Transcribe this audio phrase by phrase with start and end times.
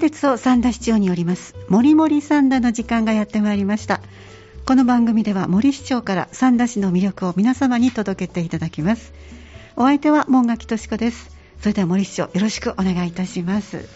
[0.00, 4.00] 鉄を三田市長によります森森三田の時間がやってまいりました。
[4.64, 9.12] この番組では森市長から三田市の魅力を皆様に届けていただきます。
[9.76, 11.36] お相手は門垣敏子です。
[11.60, 13.88] それでは森市長よろしくお願いいたします。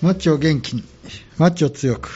[0.00, 0.84] マッチを元気に
[1.38, 2.10] マッチを強く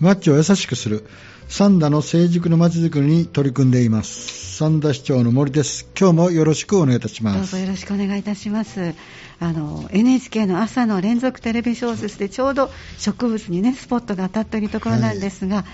[0.00, 1.06] マッチを優しくする
[1.50, 4.58] 三田の成熟のまちづくりに取り組んでいます。
[4.58, 5.88] 三田市長の森です。
[5.98, 7.38] 今日もよろしくお願いいたします。
[7.38, 8.94] どうぞよろしくお願いいたします。
[9.40, 15.64] あの NHK の朝の連続テレビ小説でちょうど植物にねスポットが当たっているところなんですが、はい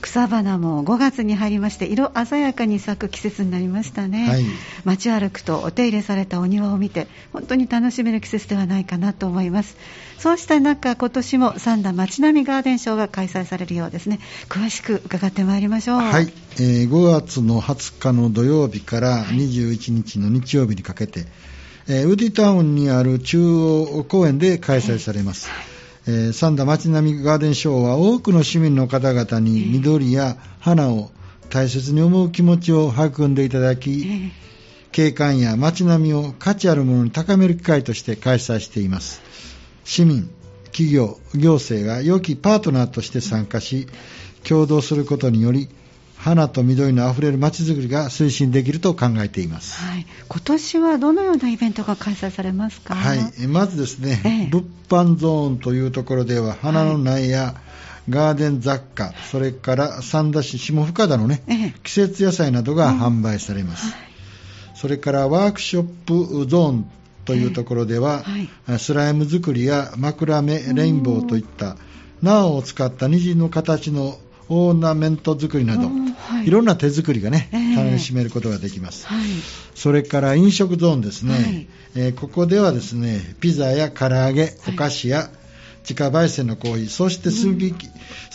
[0.00, 4.44] 草花も5月に入りまして色鮮やかに咲く季節になりましたね、はい、
[4.84, 9.76] 街歩くとお手入れされたお庭を見て本当に楽しめる季節ではないかなと思います。
[10.18, 14.20] そうした中今年も三田町並みガーデンショーが開催されるようですね。
[14.48, 15.96] 詳しく伺ってまいりましょう。
[15.98, 21.26] はい、えー、5月の20日の土曜日から21日の日曜日にかけて、
[21.88, 25.74] えー、ウーディタウンにある中央公園で開催されます、はい
[26.06, 31.10] えー、三田町並みガーデンショーは多くの市民の方々に緑や花を
[31.48, 34.32] 大切に思う気持ちを育んでいただき、
[34.92, 39.22] 景観や街並みを価値あるものに高める機会として開催しています。
[39.84, 40.28] 市民、
[40.66, 43.86] 企業、行政が良きパートナーとして参加し、
[44.46, 45.68] 共同することにより、
[46.24, 57.54] 花と緑のあふれるまちづくりが推進できると考えています、はい、今年はどのようなイベントが開催されますか、はい、まずですね、ええ、物販ゾーンというところでは花の苗や、はい
[58.08, 63.94] ガーデン雑貨、それから三田市下深田のね、ええ、季節野菜などが販売されます。
[64.74, 66.90] それからワークショップゾーン
[67.24, 68.22] というところでは、
[68.66, 71.78] えはい、スライム作りや枕目、レインボーといった
[72.20, 74.18] 縄を使った虹の形の
[74.50, 75.88] オーナメント作りなど、
[76.24, 79.28] はい、いろんな手作りがね、えー、楽しめることができます、はい、
[79.74, 81.66] それから飲食ゾーンですね、はい、
[81.96, 85.30] えー、ここではですねピザや唐揚げ、お菓子や
[85.80, 87.74] 自家焙煎のコーヒーそして炭火,、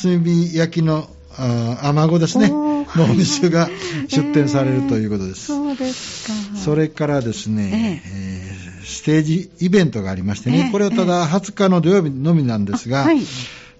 [0.01, 3.69] 炭火焼きのあアマゴですね、のお店が
[4.07, 5.53] 出店されるということです。
[5.53, 6.57] えー、そうですか。
[6.57, 13.21] それからですね、えー、えー、ステージイベントがありましてね、これはただ20日の土曜日のみなんですが、はい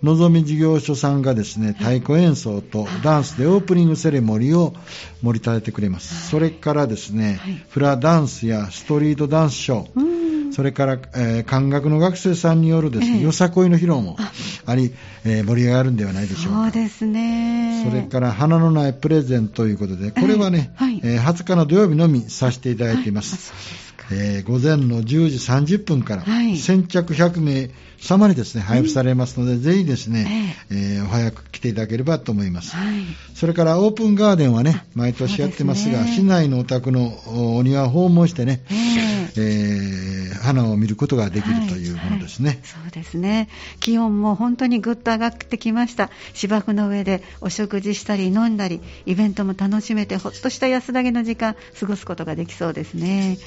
[0.02, 4.74] のぞみ事業所さんがですね、太鼓演奏とダンスでオープニングセレモニーを
[5.22, 6.30] 盛り立ててくれます。
[6.30, 7.40] それからですね、
[7.70, 14.18] フラダンスやストリートダンスショー、それから、えー、漢学の学生さんによるですね、よさこいの披露も
[14.66, 14.76] あ。
[14.76, 14.94] り、
[15.26, 16.64] えー、盛り上がるんではないでしょうか。
[16.64, 17.86] そうですね。
[17.86, 23.52] それから花のないプレゼントということで、これはね、えーはい、えー、20日の土曜日のみさせていただいています。
[23.52, 27.70] はいえー、午前の10時30分から、はい、先着100名
[28.02, 32.76] 様にですね、配布されますので、うん、ぜひですね、えー、えー、お早く来ていただければと思います。
[32.76, 32.94] はい、
[33.36, 43.50] それからオープンガーデンはね、毎年やってますが、すね、市内のお宅のお庭を訪問してね、えー、えー、花を見ることができるというものですね、はい、そうですね。
[43.80, 46.10] 気温も本当にぐっと上がってきました。
[46.34, 53.38] 芝生の上でお食事したり飲んだり、イベントも楽しめて、ほっとした安らぎの時間過ごすことができそうですね。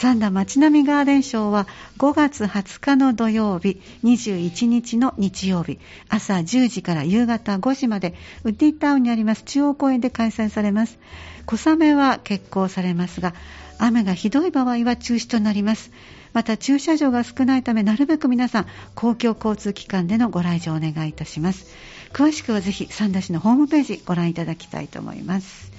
[0.00, 1.66] 三田町並みガーデンショーは
[1.98, 8.14] 5月20日の土曜日、21日の日曜日、朝10時から夕方5時まで、
[8.44, 11.00] ウッディタウンにあります中央公園で開催されます。
[11.46, 13.34] 小雨は決行されますが、
[13.80, 15.90] 雨がひどい場合は中止となります。
[16.32, 21.74] また駐車場が少ないため、なるべく皆さん、公共交通機関でのご来場をお願いいたします。
[22.12, 25.76] 詳しくはぜひ三田市のホームページご覧いただきたいと思います。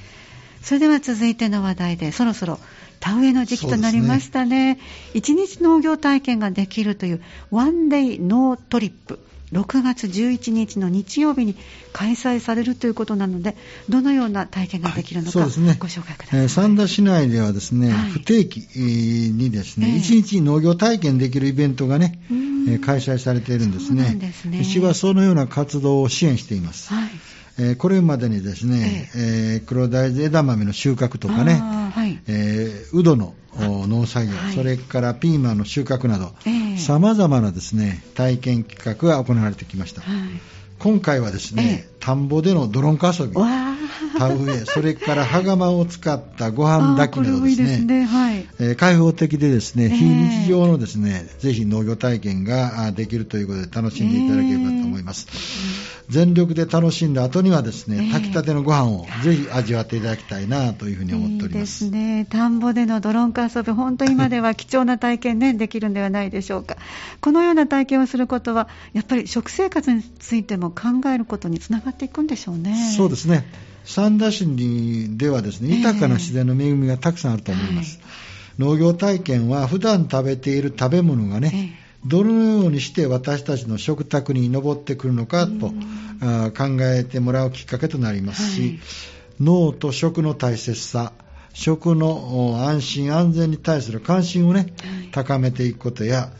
[0.61, 2.59] それでは続いての話題で、そろそろ
[2.99, 4.79] 田植えの時期となりましたね。
[5.13, 7.21] 一、ね、日農業体験ができるという
[7.51, 9.19] ワンデイノートリップ。
[9.51, 11.55] 6月11日の日曜日に
[11.91, 13.55] 開催されるということなので、
[13.89, 16.41] どのような体験ができるのか、はい、ね、ご紹介ください。
[16.41, 24.15] えー、三田市内ではですね、はい、不定期にですね、一、えー、日農業体験できるイベントがね、えー、開催されているんですね。
[24.19, 26.93] ですね市はそのような活動を支援しています。
[26.93, 27.09] はい
[27.59, 36.33] えー、これまでにですね、えー、えー、黒大豆枝豆の収穫とかね、はい、えー、ウドの農作業、はい、それからピーマンの収穫など、
[36.77, 40.01] さまざまなですね体験企画が行われてきました。
[40.01, 40.19] はい。
[40.79, 48.05] 今回はですね、田んぼでのドロンカ遊び、田植え、それから羽釜を使ったご飯炊きなどですね、いいすね。
[48.05, 55.27] はい、えー、開放的でですね、非日常のですね、ぜひ農業体験ができるということで楽しんでいただければと思います。
[56.09, 61.85] 全力で楽しんだ後にはですね、炊きたてのご飯をぜひ味わっていただきたいなというふうに思っております。
[61.85, 62.25] いいですね。
[62.27, 66.77] 田んぼでのドロンカ遊び、本当今では貴重な体験ね、できるんではないでしょうか。
[67.21, 72.93] このような体験をすることは、やっぱり食生活についても考えることにつながっていくんでしょうね。
[72.97, 73.45] そうですね。
[73.85, 74.47] 三田市
[75.15, 77.99] ではですね、豊かな自然の恵みがたくさんあると思います。
[78.01, 85.71] えーはい、農業体験は普段食べている食べ物がね、えーどのようにして私たちの食卓に上ってくるのかと、
[86.51, 88.79] 考えてもらうきっかけとなりますし、はい、
[89.41, 91.13] 脳と食の大切さ、
[91.53, 94.73] 食の安心安全に対する関心をね、
[95.11, 96.31] 高めていくことや、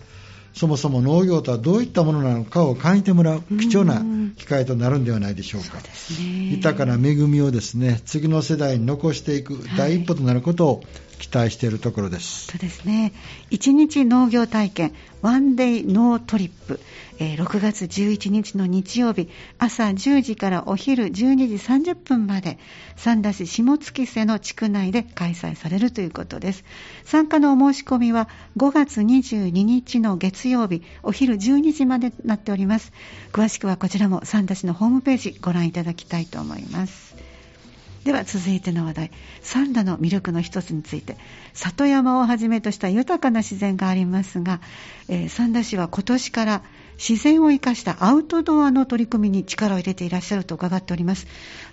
[0.54, 4.04] そもそも農業とはどういったものなのかを感じてもらう貴重な
[4.36, 5.78] 機会となるんではないでしょうか。
[5.78, 10.84] うね、豊かな恵みをですね、次の世代に残していく第一歩となることを
[11.20, 12.48] 期待しているところです。
[12.48, 13.14] そうですね。
[13.52, 16.80] 一日農業体験、ワンデイノートリップ、
[17.20, 22.58] えー、6月11日の日曜日、朝10時からお昼12時30分まで、
[22.96, 26.64] 三田市下月瀬の地区内で開催されるということです。
[27.04, 32.94] 参加のお申し込みは5月22日の月曜日、お昼12時までなっております。
[33.34, 37.29] 詳しくはこちらも三田市のホームページご覧いただきたいと思います。
[38.04, 39.12] では続いての話題。
[39.42, 41.18] サンダの魅力の一つについて。
[41.60, 44.62] 里山をはじめとした豊かな自然がありますが、
[45.10, 46.64] えー、三田市は今年から
[46.98, 51.28] 自然を生かしたアウトドアの取り組みに力を入れていらっしゃると伺っております。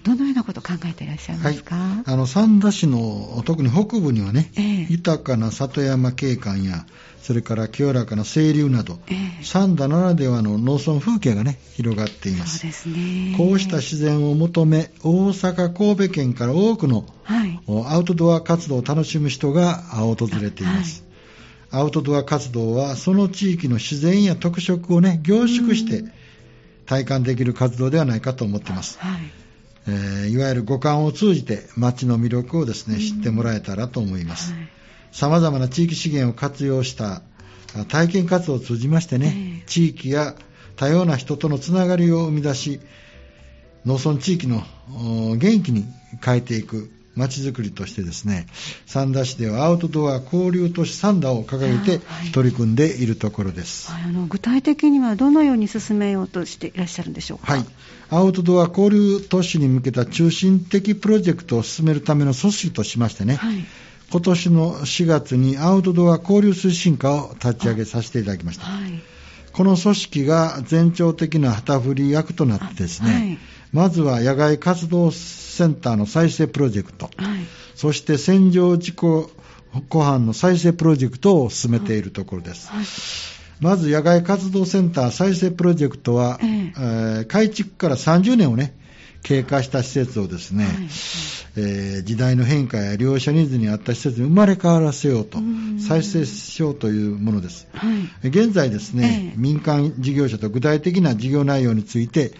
[0.04, 6.86] どのようなことを考えていらっしゃいますか、はい、あの三田市の特に北部にはね、えー、豊かな里山景観や
[7.26, 12.58] それから清らかな清流など、えー、三田ならではの農村風景がね、広がっています。
[12.58, 13.34] そうですね。
[13.36, 21.04] こうした自然を求め、大阪、神戸県から多くの、はい、アウトドア活動を楽しむ人が訪れています。
[21.70, 26.04] アウトドア活動は、その地域の自然や特色をね、凝縮して
[26.86, 28.98] 体感できる活動ではないかと思っています。
[29.00, 29.20] はい。
[29.88, 34.52] えー、いわゆる五感を通じて街の魅力をですね、知ってもらえたらと思います。
[34.52, 34.68] はい。
[35.12, 37.22] 様々な地域資源を活用した
[37.88, 40.34] 体験活動を通じましてね、地域や
[40.76, 42.80] 多様な人とのつながりを生み出し、
[43.84, 44.62] 農村地域の
[45.36, 45.84] 元気に
[46.24, 48.46] 変えていく街づくりとしてですね、
[48.86, 53.90] 三田市ではアウトドア交流都市三田を掲げて取り組んでいるところです。
[53.90, 57.54] はい、あの具体的にはどのように進めようとしていらっしゃるんでしょうか？
[57.54, 57.66] はい。
[58.10, 63.64] アウトドア交流都市に向けた中心的プロジェクトを進めるための組織としましてね、はい
[64.08, 68.64] 今年の4月にアウトドア交流推進課を立ち上げさせていただきました。
[68.64, 69.02] はい、
[69.52, 73.38] この組織が全長的な旗振り役となってですね、はい、
[73.76, 77.40] まずは野外活動センターの再生プロジェクト、はい、
[77.74, 79.30] そして戦場事故
[79.90, 82.70] 湖畔の再生プロジェクトを進めているところです。
[83.60, 86.72] まず野外活動センター再生プロジェクトは、えー、
[87.18, 88.74] えー、改築から30年をね、
[89.22, 90.74] 経過した施設をですね、はい、
[91.56, 95.38] えー、時代の変化や利用者ニーズに合った施設に生まれ変わらせようと、
[95.86, 97.68] 再生しようというものです。
[97.74, 97.86] は
[98.24, 102.32] い、現在ですね、えー、民間事業者と具体的な事業内容について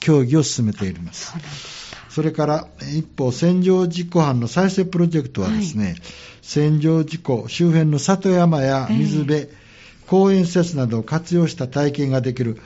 [0.00, 1.32] 協議を進めています。
[2.08, 5.96] それから一方、戦場事故班の再生プロジェクトはですね、はい、
[6.42, 9.60] 戦場事故周辺の里山や水辺、えー
[10.10, 12.58] 公園施設などを活用した体験ができる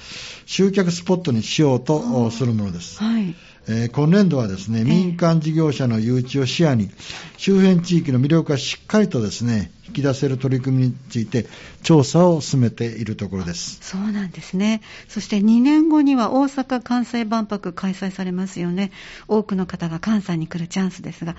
[0.46, 3.04] 集客スポットにしようとするものです。
[3.04, 3.34] はい、
[3.69, 6.88] えー、今年度はですね、民間事業者の誘致を視野に、
[7.36, 11.46] 周辺地域の魅力がしっかりとですね、引き出せる取り組みについて
[11.82, 13.78] 調査を進めているところです。
[13.82, 14.81] そうなんですね。
[15.08, 18.92] そして2年後には大阪・関西万博開催されますよね。
[19.28, 21.36] 多くの方が関西に来るチャンスですが、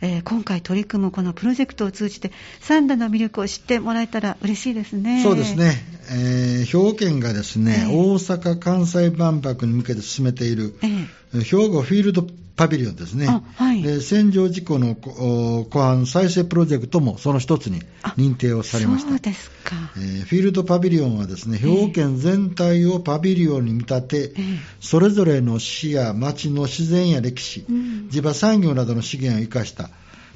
[0.00, 5.22] えー、今回取り組むこのプロジェクトを通じて三田の魅力を知ってもらえたら嬉しいですね。
[5.22, 5.72] そうですね、
[6.10, 12.26] えー、兵庫県がですね、えー、大阪・関西万博に向けて進めている、えー、兵庫フィールド
[12.56, 17.82] パビリオンですね、はい、で戦場事故の後半再生プロジェクトもその一つに
[18.16, 19.10] 認定をされました。
[19.10, 29.90] そうですか、えー、フィールドパビリオンはですね兵庫県全体をパビリオンに見立て、えー、それぞれの市や町の自然や歴史、うん、地場産業などの資源を生かした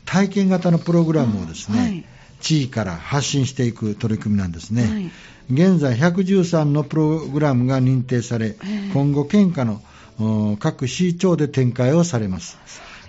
[0.05, 2.05] 体験型のプログラムをですね、はい、
[2.41, 5.11] 地域から発信していく取り組みなんですね、はい、
[5.51, 8.57] 現在113のプログラムが認定され、
[8.93, 9.81] 今後県下の
[10.59, 12.59] 各市町で展開をされます。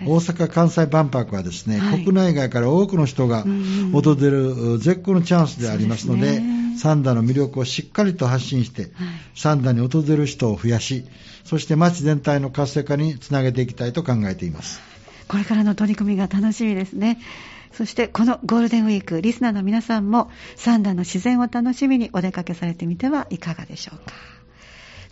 [0.04, 3.44] 大阪・関西万博はですね、はい、国内外から多くの人が
[3.92, 6.42] 訪れる絶好のチャンスでありますので、
[6.76, 8.90] 三田の魅力をしっかりと発信して、はい、
[9.34, 11.04] 三田に訪れる人を増やし、
[11.44, 14.80] そして町全体の活性化につなげていきたいと考えています。
[15.28, 17.18] これからの取り組みが楽しみですね。
[17.72, 24.12] そしてこのゴールデンウィーク、リスナーの皆さんも三田の自然を楽しみにお出かけされてみてはいかがでしょうか。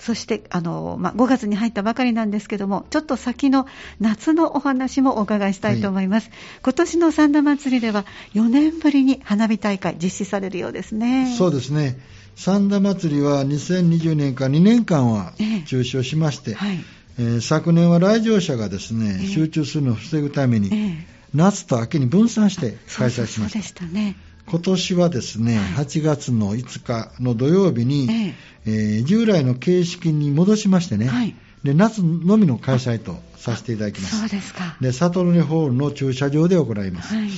[0.01, 3.67] そしてあの、まあ、5月に入ったばかりなんですけども、ちょっと先の
[4.01, 6.31] 夏のお話もお伺いしたいと思います。
[6.31, 11.35] はい、今年の三田祭りでは4年ぶりに花火大会実施されるようですね。
[11.37, 11.99] そうですね。
[12.35, 15.35] 三田祭りは2020年から2年間は
[15.67, 16.85] 中止をしまして、えはい
[17.19, 23.59] えー、昨年は来場者がですね、え集中するのを防ぐために、え夏と秋に分散して開催しました。
[23.59, 24.17] そうでしたね。
[24.51, 28.35] 今年はですね、はい、8月の5日の土曜日に、え
[28.67, 34.19] えー、従来の形式に戻しましてね、はい、で夏のみの開催とさせていただきます。
[34.19, 34.77] そうですか。
[34.81, 37.15] で、サトルネホールの駐車場で行います。
[37.15, 37.29] はい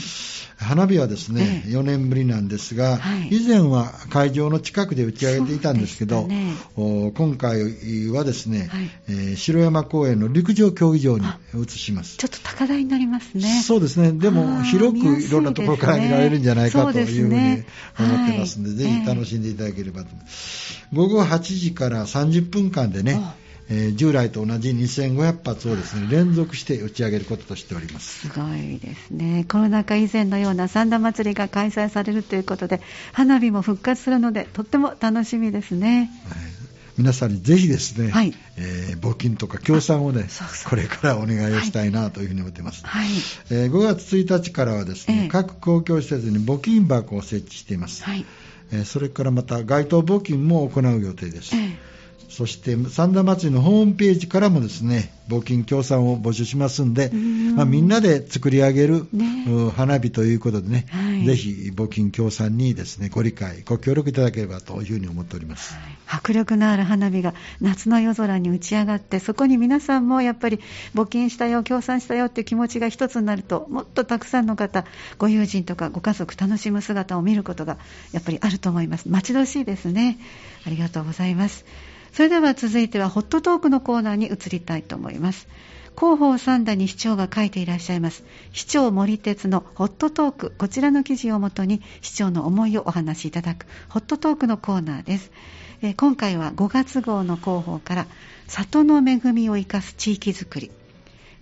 [0.62, 12.16] 花火はですね、ええ、4年ぶりなんですが、はい、以前は会場の近くで打ち上げていたんですけど、ね、今回はですね、はい、えー、城山公園の陸上競技場に移します。
[12.16, 13.62] ちょっと高台になりますね。
[13.62, 14.12] そうですね。
[14.12, 17.64] でも広くいろんなところから見られるんじゃないかというふうに
[17.98, 20.86] 思ってますので、ぜひ楽しんでいただければと思います。
[20.92, 23.20] 午後8時から30分間でね、
[23.68, 28.28] えー、従来と同じ2500発をですね連続して打ち上げることとしております。
[28.28, 32.80] すごいですね、コロナ禍以前のような三田祭りが開催されるということで、
[33.12, 36.10] 花火も復活するので、とっても楽しみですね。
[36.28, 36.62] はい。
[36.98, 40.26] 皆さんにぜひですね、はい、えー、募金とか協賛をね
[40.68, 43.08] これからお願いをしたいなというふうに思っています、はい。
[43.50, 48.26] えー、5月1日からはですね、えー、各公共施設に募金箱を設置しています、はい。
[48.72, 51.92] えー、それからまた街頭募金も行う予定です、えー
[52.28, 70.60] そして三田祭りのホームページからもですね募金協賛を募集しますんで、んまあ、みんなで作り上げる、ね、花火ということでね、はい、ぜひ募金協賛にですねご理解、ご協力いただければというふうに思っております、はい、迫力のある花火が夏の夜空に打ち上がって、そこに皆さんもやっぱり
[70.94, 74.84] 募金したよ、協賛したよっていう気持ちが一つになると、もっとたくさんの方、
[75.18, 77.78] ご友人とかご家族、楽しむ姿を見ることが
[78.12, 79.08] やっぱりあると思います。
[79.08, 80.18] 待ち遠しいですね。
[80.66, 81.64] ありがとうございます。
[82.12, 85.21] それでは続いてはホットトークのコーナーに移りたいと思います
[85.96, 88.24] 広報三田に市長が書いていらっしゃいます。
[88.52, 90.54] 市長森鉄のホットトーク。
[90.58, 93.66] こちらの記事をもとに市長の思いをお話しいただく。
[93.88, 95.30] ホットトークのコーナーです、
[95.82, 98.06] えー、今回は5月号の広報から
[98.48, 100.70] 里の恵みを生かす地域づくり。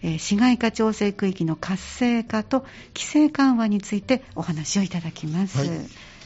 [0.03, 5.59] えー、市街化調整区域の活性化と規制緩和についてお話をいただきます。
[5.59, 5.69] はい。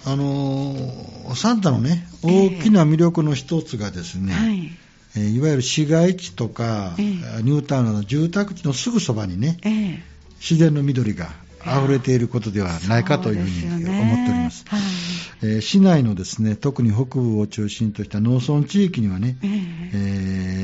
[0.06, 4.78] あのサンタのね、大きな魅力の一つがですね、えー、はい、
[5.16, 10.00] いわゆる市街地とか、えー、ニュータウンの住宅地のすぐそばにね、えー、
[10.40, 11.30] 自然の緑が
[11.64, 14.59] 溢れていることではないかというふうに思っております。
[14.59, 14.71] すね。
[14.71, 14.80] はい、
[15.54, 19.37] えー、市内のですね、特に北部を中心とした農村地域にはね、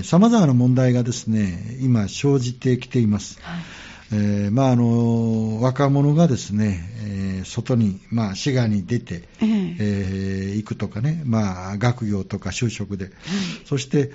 [0.05, 3.39] さまざまな問題がですね、今生じてきています。
[3.43, 3.61] はい
[4.13, 13.11] えー、まああの若者がですね、えー、外に、まあ、滋賀に出て、えー、えー、行くとかね、まあ、学業とか就職で、
[13.67, 14.11] そして、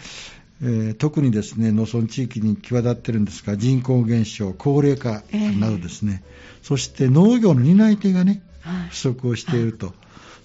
[0.61, 5.23] えー、特にですね農村地域に際立ってるんですが人口減少、高齢化
[5.59, 6.23] などですね、
[6.61, 8.41] そして農業の担い手がね
[8.89, 9.93] 不足をしていると。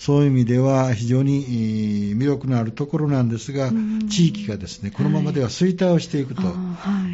[0.00, 3.70] そういう意味では非常に魅力のあるところなんですが、
[4.08, 6.40] 地域がですねこのままでは衰退をしていくと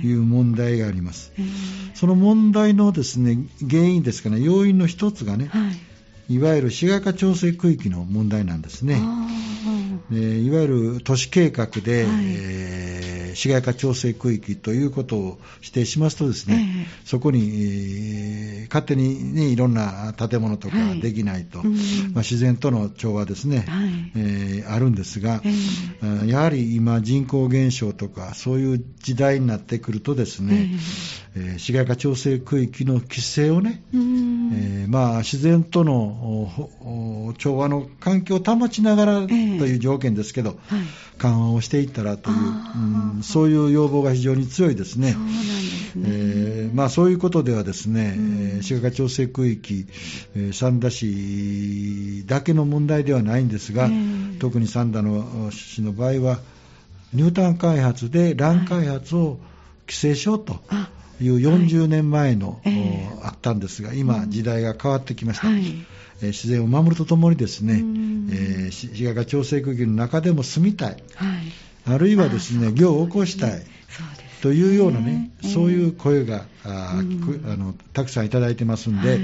[0.05, 0.13] い。
[0.15, 1.33] う問題があります。
[1.95, 3.39] その問題のですね
[3.69, 5.51] 原因ですかね、要因の一つがね、
[6.29, 6.39] い。
[6.39, 9.03] わゆる市街化調整区域の問題なんですね。
[10.11, 21.79] いわゆる都市計画で、はい、えー、市街化調整区域ということを指定しますとですね、えー、そこに、えー、勝手に、ね、いろんな建物とかできないと、はい、まあ、
[22.21, 30.79] 自然との調和ですね、はい、えー、あるんですが、えー、やはり今人口減少とかそういう時代になってくるとですね、えー、
[31.59, 40.59] 市街化調整区域の規制をね、えまあ、自然との調和の環境を保ちながらという条件ですけど、はい、
[41.19, 45.13] 緩和をしていったらという、うん、そういう要望が非常に強いですね。
[45.13, 45.23] そう。
[46.05, 49.87] えー、まあ、そういうことではですね、うん、市街調整区域、
[50.35, 56.39] えー、三田市だけの問題ではないんですが、えー、特に三田の市の場合は、
[57.13, 59.39] ニュータウン開発で乱開発を
[59.87, 60.55] 規制しようと。
[60.55, 60.57] い
[61.21, 62.79] う40年前の、はい。
[62.79, 65.49] えー、あったんですが、今、時代が変わってきました。
[65.49, 65.87] はい。
[66.23, 71.03] え自然を守るとともにですね、えー、市街化調整区域の中でも住みたい、はい、
[71.95, 73.63] あるいはですね業を起こしたい、
[74.43, 79.21] というようなね、そういう声が、ああのたくさんいただいてますんで、はい、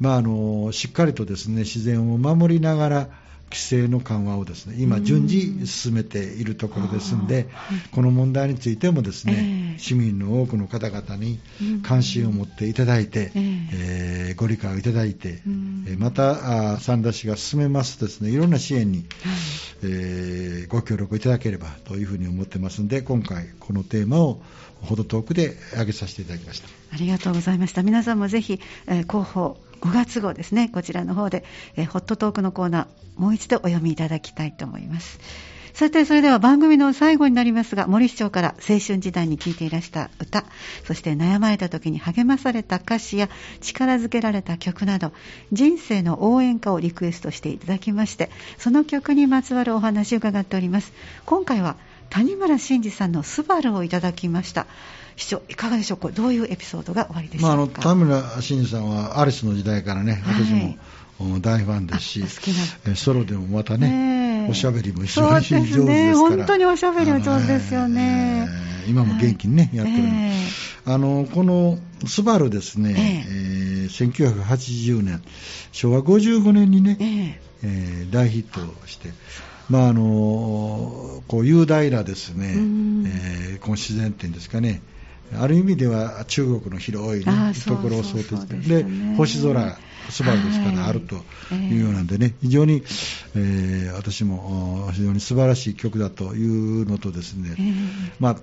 [0.00, 3.08] まあ、あのしっかりとですね自然を守りながら、
[3.50, 7.48] 規制の緩和をですね今、順次進めているところですので、
[7.92, 11.40] この問題についてもですね、市民の多くの方々に
[11.82, 15.40] 関心を持っていただいて、えご理解をいただいて、
[15.98, 19.04] また三田市が進めますとですねいろんな支援に、
[19.82, 24.42] えご協力いただければというふうに思ってますので今回このテーマを
[24.82, 26.68] ほどトークで挙げさせていただきました。
[26.92, 27.82] ありがとうございました。
[27.82, 31.44] 皆さんもぜひ、え広報5月号ですねこちらの方で、
[31.76, 35.18] えホットトークのコーナーもう一度お読みいただきたいと思います
[35.78, 40.44] さて、それでは番組の最後になりますが、森市長から青春時代に聴いていらした歌、
[40.84, 43.28] そして悩まれた時に励まされた歌詞や
[43.60, 45.12] 力づけられた曲など、
[45.52, 50.92] 人生の応援歌をリクエストしていただきまして、その曲にまつわるお話を伺っております。
[51.26, 51.76] 今回は
[52.10, 54.66] 谷村新司さんのスバルをいただきました。
[55.18, 55.98] 市長、いかがでしょう？
[55.98, 62.24] これどういうエピソードが終わりでしょうか、まあ、あの田村新司さんはアリスの時代からね、私も、大ファンですし、
[62.94, 68.48] ソロでもまたね、おしゃべりも非常に上手ですから、ね、本当におしゃべりは上手ですよね。
[68.84, 75.20] えー、今も元気にね、やってる、えー、あのこのスバルですね、えー、えー、1980年、
[75.72, 77.34] 昭和55年にね、えー、
[77.64, 79.10] えー、大ヒットして、
[79.68, 84.80] まああのこう雄大なですね、えー、この自然っていうんですかね、
[85.36, 89.78] ある意味では中国の広い、ね、ところを想定して、で、ね、星空、
[90.10, 91.16] スバルですからあると
[91.54, 92.82] いうようなんでね、非常に、
[93.34, 97.56] えー、私も非常に素晴らしい曲だというのとですね、
[98.18, 98.36] まあ、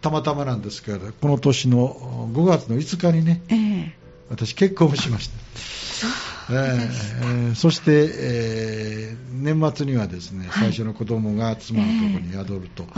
[0.00, 3.96] たまたまなんですけど、この年の5月の5日にね、
[4.28, 6.30] 私結婚しました。
[6.52, 12.94] えー、そして、えー、年末にはですね、最初の子供が妻のところに宿るというこ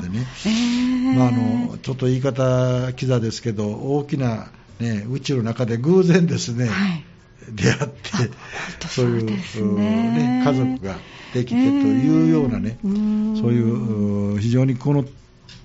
[0.00, 7.04] とでね、えー、まあ、あのちょっと言い方キザですけど、大きな、ね、宇宙の中で偶然ですね、はい、
[7.50, 10.96] 出会って、そういう、ね、家族が
[11.32, 15.04] できてというようなね、えー、そういう非常にこの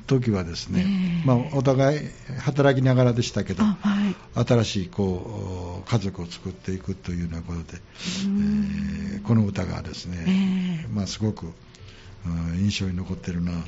[0.08, 2.00] 時はですね、えー、まあ、お互い
[2.40, 3.76] 働きながらでしたけど、は
[4.36, 11.52] い、新しいこう家族を作っていくというようなことで、えー、この歌がですね、えー、まあ、すごく
[12.56, 13.60] 印象に残ってるなと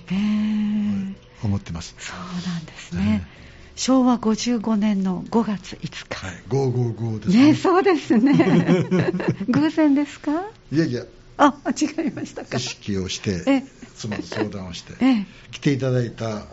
[1.44, 1.96] 思ってます。
[2.00, 2.18] そう
[2.52, 3.28] なんですね。
[3.76, 6.26] 昭和55年の5月5日。
[6.26, 7.46] はい、555ですね。
[7.46, 8.34] ね、そうですね。
[9.48, 10.32] 偶然ですか？
[10.72, 11.04] いやいや。
[11.40, 12.58] あ、違いましたか。
[12.58, 13.64] 意識をして、
[13.96, 16.44] 妻と相談をして、ええ、来ていただいた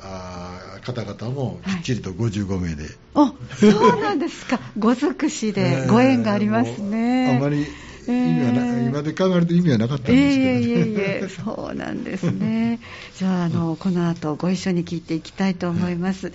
[0.83, 4.61] 方々もきっちりと55名で、はい、そうなんですか。
[4.78, 7.66] ご尽くしでご縁がありますね、えー、あまり
[8.07, 12.78] 意味はな、えー、今で考えると意味はなかったんですけど、ね、いえいえいえそうなんですね。
[13.19, 16.32] じゃああのこの後ご一緒に聞いていきたいと思います、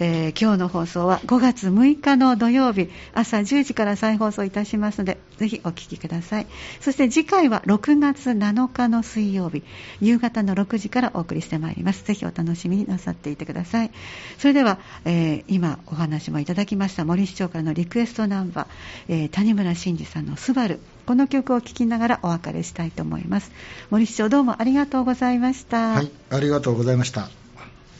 [0.00, 6.46] えー、今日の放送は5月6日の土曜日朝10時から再放送いたしますのでぜひお聞きください。
[6.80, 9.62] そして次回は6月7日の水曜日
[10.00, 12.04] 夕方の6時からお送りしてまいります。
[12.04, 13.90] ぜひお楽しみになさっていてください。
[14.38, 18.66] それでは、えー、今お話もいただきました森市長からのリクエストナンバー、
[19.08, 23.50] えー、谷村新司さんの「スバルこの曲を聴きながらお別れしたいと思います。
[23.90, 25.94] 森市長どうもありがとうございました。
[25.94, 27.30] はいありがとうございました。